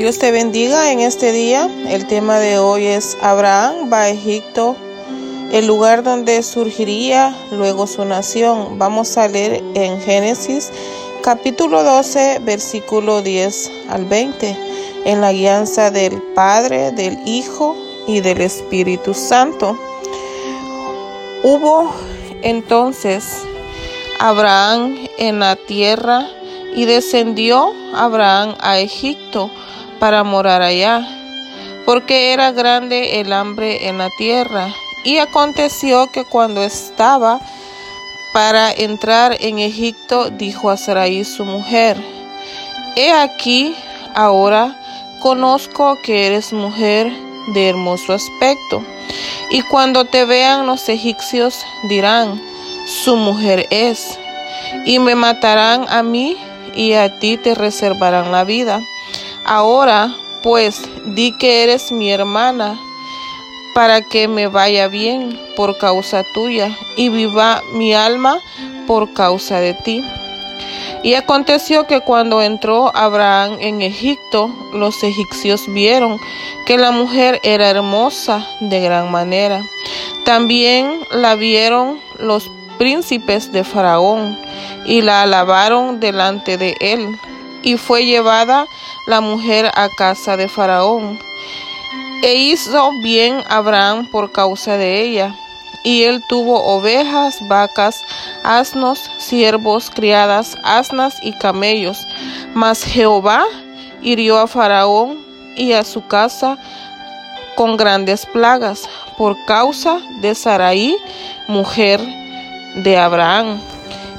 [0.00, 1.68] Dios te bendiga en este día.
[1.86, 4.74] El tema de hoy es Abraham va a Egipto,
[5.52, 8.78] el lugar donde surgiría luego su nación.
[8.78, 10.72] Vamos a leer en Génesis
[11.22, 14.56] capítulo 12, versículo 10 al 20,
[15.04, 17.76] en la guianza del Padre, del Hijo
[18.06, 19.78] y del Espíritu Santo.
[21.42, 21.92] Hubo
[22.40, 23.42] entonces
[24.18, 26.26] Abraham en la tierra
[26.74, 29.50] y descendió Abraham a Egipto
[30.00, 31.06] para morar allá,
[31.84, 34.68] porque era grande el hambre en la tierra.
[35.04, 37.40] Y aconteció que cuando estaba
[38.32, 41.96] para entrar en Egipto, dijo a Sarai su mujer,
[42.96, 43.74] He aquí,
[44.14, 44.76] ahora
[45.20, 47.12] conozco que eres mujer
[47.54, 48.82] de hermoso aspecto,
[49.50, 52.40] y cuando te vean los egipcios dirán,
[52.86, 54.18] su mujer es,
[54.84, 56.36] y me matarán a mí,
[56.74, 58.80] y a ti te reservarán la vida.
[59.44, 62.78] Ahora, pues, di que eres mi hermana,
[63.74, 68.38] para que me vaya bien por causa tuya, y viva mi alma
[68.86, 70.04] por causa de ti.
[71.02, 76.18] Y aconteció que cuando entró Abraham en Egipto, los egipcios vieron
[76.66, 79.62] que la mujer era hermosa de gran manera.
[80.24, 84.38] También la vieron los príncipes de Faraón
[84.84, 87.18] y la alabaron delante de él.
[87.62, 88.66] Y fue llevada
[89.06, 91.18] la mujer a casa de Faraón.
[92.22, 95.34] E hizo bien Abraham por causa de ella.
[95.82, 98.02] Y él tuvo ovejas, vacas,
[98.44, 102.06] asnos, siervos, criadas, asnas y camellos.
[102.54, 103.44] Mas Jehová
[104.02, 105.18] hirió a Faraón
[105.56, 106.58] y a su casa
[107.56, 108.88] con grandes plagas
[109.18, 110.96] por causa de Sarai,
[111.48, 112.00] mujer
[112.76, 113.60] de Abraham.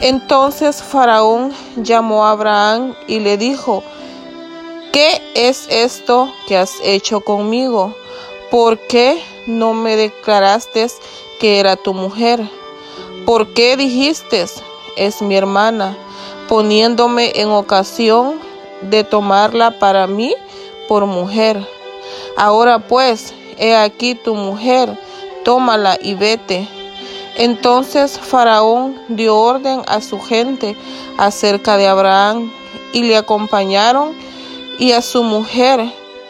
[0.00, 3.82] Entonces Faraón llamó a Abraham y le dijo,
[4.92, 7.96] ¿qué es esto que has hecho conmigo?
[8.48, 10.86] ¿Por qué no me declaraste
[11.40, 12.48] que era tu mujer?
[13.26, 14.46] ¿Por qué dijiste,
[14.96, 15.96] es mi hermana,
[16.48, 18.38] poniéndome en ocasión
[18.82, 20.32] de tomarla para mí
[20.86, 21.66] por mujer?
[22.36, 24.96] Ahora pues, he aquí tu mujer,
[25.44, 26.77] tómala y vete.
[27.38, 30.76] Entonces Faraón dio orden a su gente
[31.18, 32.50] acerca de Abraham
[32.92, 34.12] y le acompañaron
[34.80, 35.80] y a su mujer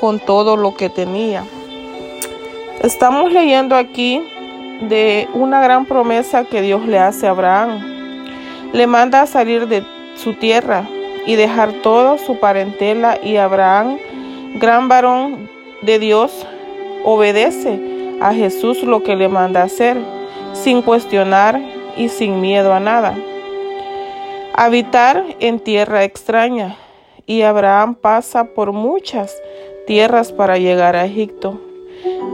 [0.00, 1.44] con todo lo que tenía.
[2.82, 4.22] Estamos leyendo aquí
[4.88, 7.82] de una gran promesa que Dios le hace a Abraham.
[8.72, 9.84] Le manda a salir de
[10.16, 10.88] su tierra
[11.26, 13.98] y dejar todo su parentela y Abraham,
[14.54, 15.50] gran varón
[15.82, 16.46] de Dios,
[17.04, 17.78] obedece
[18.20, 19.98] a Jesús lo que le manda hacer,
[20.54, 21.60] sin cuestionar
[21.96, 23.14] y sin miedo a nada.
[24.54, 26.76] Habitar en tierra extraña
[27.26, 29.36] y Abraham pasa por muchas
[29.86, 31.60] tierras para llegar a Egipto.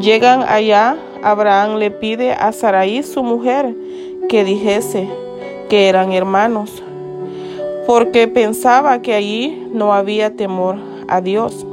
[0.00, 3.74] Llegan allá, Abraham le pide a Sarai, su mujer,
[4.28, 5.08] que dijese
[5.68, 6.82] que eran hermanos,
[7.86, 10.76] porque pensaba que allí no había temor
[11.08, 11.66] a Dios.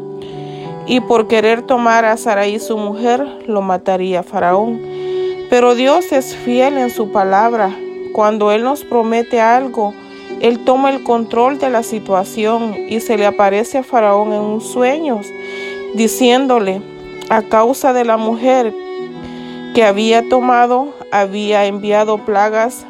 [0.86, 4.93] Y por querer tomar a Sarai, su mujer, lo mataría Faraón.
[5.54, 7.70] Pero Dios es fiel en su palabra.
[8.12, 9.94] Cuando Él nos promete algo,
[10.40, 14.62] Él toma el control de la situación y se le aparece a Faraón en un
[14.62, 15.22] sueño,
[15.94, 16.82] diciéndole,
[17.30, 18.74] a causa de la mujer
[19.76, 22.88] que había tomado, había enviado plagas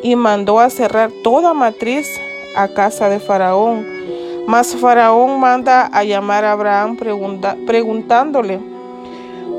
[0.00, 2.06] y mandó a cerrar toda matriz
[2.56, 3.84] a casa de Faraón.
[4.46, 6.96] Mas Faraón manda a llamar a Abraham
[7.66, 8.60] preguntándole,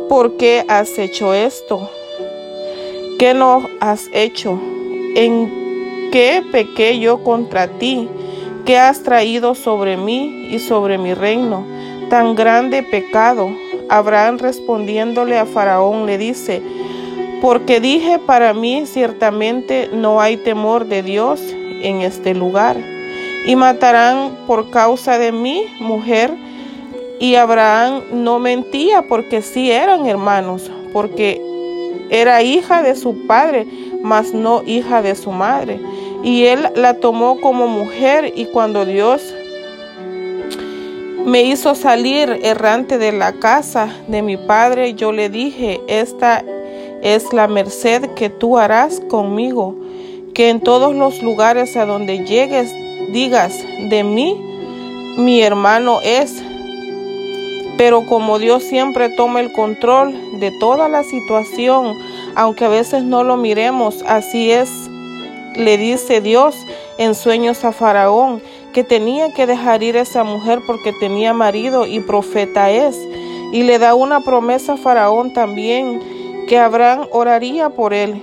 [0.07, 1.89] ¿por qué has hecho esto?
[3.17, 4.59] ¿Qué no has hecho?
[5.15, 8.07] ¿En qué pequé yo contra ti?
[8.63, 11.65] ¿Qué has traído sobre mí y sobre mi reino?
[12.11, 13.49] Tan grande pecado
[13.89, 16.61] Abraham respondiéndole a Faraón le dice,
[17.41, 22.77] porque dije para mí ciertamente no hay temor de Dios en este lugar,
[23.47, 26.31] y matarán por causa de mi mujer.
[27.19, 31.41] Y Abraham no mentía porque sí eran hermanos, porque
[32.09, 33.67] era hija de su padre,
[34.01, 35.79] mas no hija de su madre.
[36.23, 39.33] Y él la tomó como mujer y cuando Dios
[41.25, 44.93] me hizo salir errante de la casa de mi padre.
[44.93, 46.43] Yo le dije, esta
[47.01, 49.75] es la merced que tú harás conmigo,
[50.33, 52.73] que en todos los lugares a donde llegues
[53.11, 53.53] digas
[53.89, 54.41] de mí,
[55.17, 56.43] mi hermano es.
[57.77, 61.95] Pero como Dios siempre toma el control de toda la situación,
[62.35, 64.69] aunque a veces no lo miremos, así es,
[65.55, 66.55] le dice Dios
[66.97, 68.41] en sueños a Faraón,
[68.73, 72.97] que tenía que dejar ir a esa mujer porque tenía marido y profeta es.
[73.51, 75.99] Y le da una promesa a Faraón también
[76.47, 78.21] que Abraham oraría por él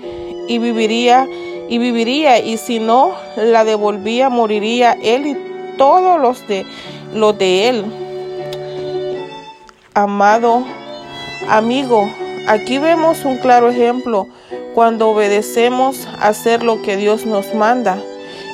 [0.48, 1.28] y viviría
[1.68, 5.36] y viviría y si no la devolvía moriría él y
[5.78, 6.66] todos los de
[7.14, 8.03] los de él.
[9.96, 10.64] Amado
[11.49, 12.11] amigo,
[12.49, 14.26] aquí vemos un claro ejemplo
[14.75, 17.96] cuando obedecemos a hacer lo que Dios nos manda.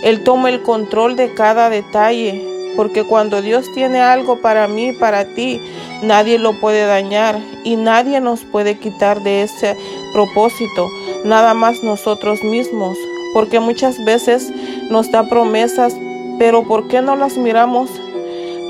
[0.04, 2.46] Él toma el control de cada detalle,
[2.76, 5.62] porque cuando Dios tiene algo para mí, para ti,
[6.02, 9.78] nadie lo puede dañar y nadie nos puede quitar de ese
[10.12, 10.88] propósito,
[11.24, 12.98] nada más nosotros mismos,
[13.32, 14.52] porque muchas veces
[14.90, 15.96] nos da promesas,
[16.38, 17.88] pero ¿por qué no las miramos?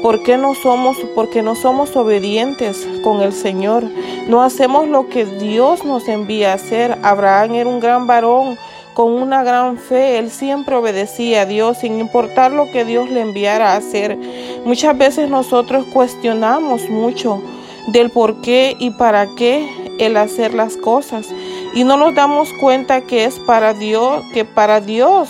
[0.03, 3.85] ¿Por qué no somos, porque no somos obedientes con el Señor?
[4.29, 6.99] No hacemos lo que Dios nos envía a hacer.
[7.03, 8.57] Abraham era un gran varón,
[8.95, 13.21] con una gran fe, él siempre obedecía a Dios sin importar lo que Dios le
[13.21, 14.19] enviara a hacer.
[14.65, 17.43] Muchas veces nosotros cuestionamos mucho
[17.89, 19.69] del por qué y para qué
[19.99, 21.29] el hacer las cosas
[21.75, 25.29] y no nos damos cuenta que es para Dios, que para Dios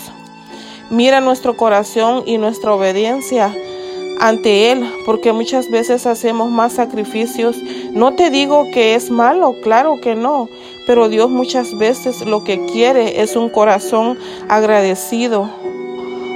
[0.89, 3.55] mira nuestro corazón y nuestra obediencia
[4.21, 7.57] ante Él, porque muchas veces hacemos más sacrificios.
[7.91, 10.47] No te digo que es malo, claro que no,
[10.85, 15.49] pero Dios muchas veces lo que quiere es un corazón agradecido,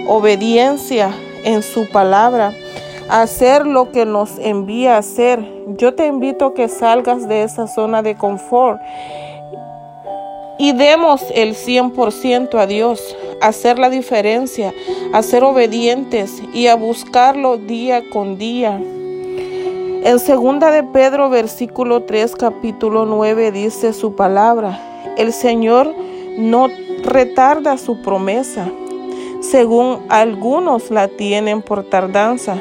[0.07, 1.11] obediencia
[1.43, 2.53] en su palabra,
[3.07, 5.47] hacer lo que nos envía a hacer.
[5.77, 8.81] Yo te invito a que salgas de esa zona de confort
[10.57, 14.73] y demos el 100% a Dios, hacer la diferencia,
[15.13, 18.81] a ser obedientes y a buscarlo día con día.
[20.03, 24.79] En segunda de Pedro versículo 3 capítulo 9 dice su palabra,
[25.17, 25.95] el Señor
[26.37, 26.67] no
[27.03, 28.69] retarda su promesa,
[29.41, 32.57] según algunos la tienen por tardanza,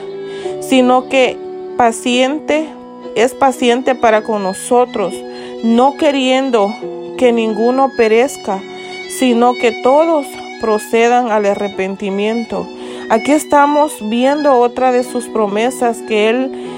[0.61, 1.37] sino que
[1.77, 2.67] paciente
[3.15, 5.15] es paciente para con nosotros,
[5.63, 6.73] no queriendo
[7.17, 8.61] que ninguno perezca,
[9.19, 10.27] sino que todos
[10.61, 12.67] procedan al arrepentimiento.
[13.11, 16.75] Aquí estamos viendo otra de sus promesas que Él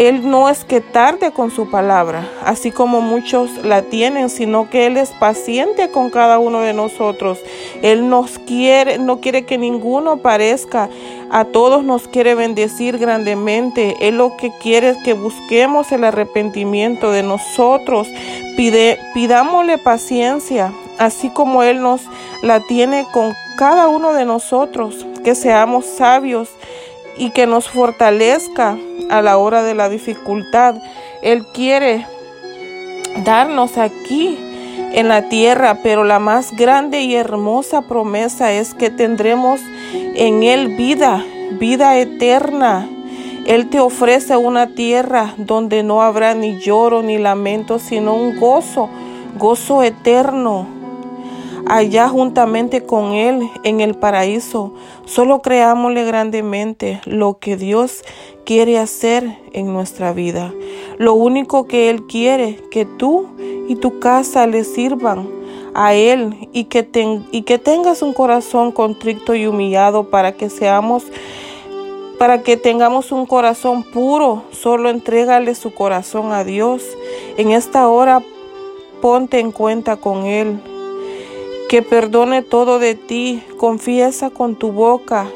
[0.00, 4.86] él no es que tarde con su palabra, así como muchos la tienen, sino que
[4.86, 7.38] Él es paciente con cada uno de nosotros.
[7.82, 10.88] Él nos quiere, no quiere que ninguno parezca,
[11.30, 13.94] a todos nos quiere bendecir grandemente.
[14.00, 18.08] Él lo que quiere es que busquemos el arrepentimiento de nosotros,
[18.56, 22.02] Pide, pidámosle paciencia, así como Él nos
[22.42, 26.50] la tiene con cada uno de nosotros, que seamos sabios
[27.16, 28.76] y que nos fortalezca
[29.08, 30.76] a la hora de la dificultad.
[31.22, 32.06] Él quiere
[33.24, 34.38] darnos aquí
[34.92, 39.60] en la tierra, pero la más grande y hermosa promesa es que tendremos
[39.94, 42.86] en Él vida, vida eterna.
[43.46, 48.90] Él te ofrece una tierra donde no habrá ni lloro ni lamento, sino un gozo,
[49.38, 50.79] gozo eterno
[51.66, 54.72] allá juntamente con Él en el paraíso.
[55.04, 58.02] Solo creámosle grandemente lo que Dios
[58.44, 60.52] quiere hacer en nuestra vida.
[60.98, 63.28] Lo único que Él quiere, que tú
[63.68, 65.28] y tu casa le sirvan
[65.74, 71.04] a Él y que, tengas un corazón contrito y humillado para que seamos
[72.18, 76.84] para que tengamos un corazón puro, solo entrégale su corazón a Dios.
[77.38, 78.22] En esta hora
[79.00, 80.60] ponte en cuenta con Él
[81.70, 85.28] que perdone todo de ti, confiesa con tu boca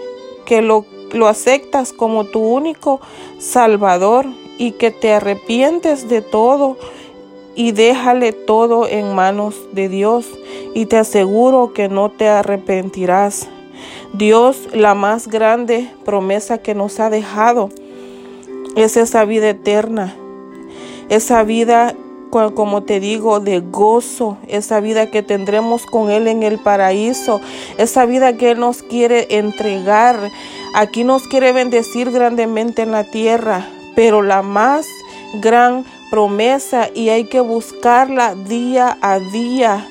[0.45, 3.01] que lo, lo aceptas como tu único
[3.39, 4.27] Salvador
[4.59, 6.77] y que te arrepientes de todo
[7.55, 10.27] y déjale todo en manos de Dios
[10.75, 13.47] y te aseguro que no te arrepentirás.
[14.13, 17.69] Dios, la más grande promesa que nos ha dejado
[18.75, 20.17] es esa vida eterna,
[21.09, 21.95] esa vida
[22.55, 27.41] como te digo, de gozo, esa vida que tendremos con Él en el paraíso,
[27.79, 30.19] esa vida que Él nos quiere entregar.
[30.75, 34.85] Aquí nos quiere bendecir grandemente en la tierra, pero la más
[35.35, 39.87] gran promesa y hay que buscarla día a día.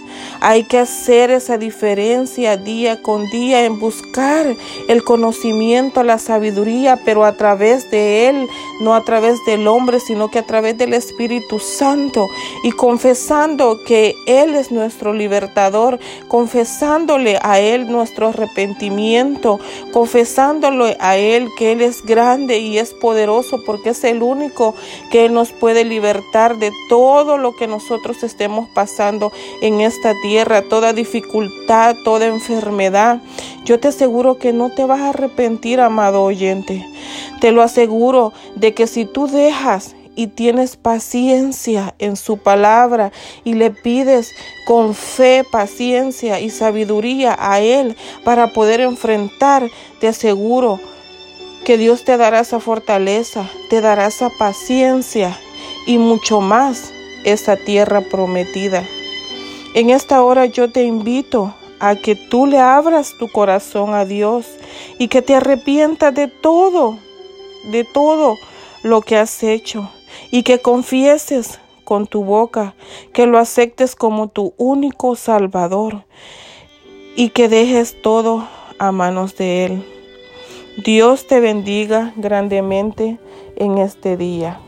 [0.46, 4.58] Hay que hacer esa diferencia día con día en buscar
[4.90, 8.50] el conocimiento, la sabiduría, pero a través de Él,
[8.82, 12.28] no a través del hombre, sino que a través del Espíritu Santo.
[12.66, 15.98] Y confesando que Él es nuestro libertador,
[16.28, 19.62] confesándole a Él nuestro arrepentimiento,
[19.94, 24.76] confesándole a Él que Él es grande y es poderoso porque es el único
[25.10, 29.32] que Él nos puede libertar de todo lo que nosotros estemos pasando
[29.62, 33.22] en esta tierra tierra, toda dificultad, toda enfermedad,
[33.66, 36.84] yo te aseguro que no te vas a arrepentir, amado oyente.
[37.40, 43.12] Te lo aseguro de que si tú dejas y tienes paciencia en su palabra
[43.44, 44.32] y le pides
[44.66, 50.80] con fe, paciencia y sabiduría a Él para poder enfrentar, te aseguro
[51.64, 55.38] que Dios te dará esa fortaleza, te dará esa paciencia
[55.86, 56.92] y mucho más
[57.24, 58.84] esa tierra prometida.
[59.74, 64.46] En esta hora yo te invito a que tú le abras tu corazón a Dios
[65.00, 67.00] y que te arrepientas de todo,
[67.72, 68.36] de todo
[68.84, 69.90] lo que has hecho
[70.30, 72.76] y que confieses con tu boca,
[73.14, 76.06] que lo aceptes como tu único Salvador
[77.16, 79.86] y que dejes todo a manos de Él.
[80.86, 83.18] Dios te bendiga grandemente
[83.56, 84.60] en este día.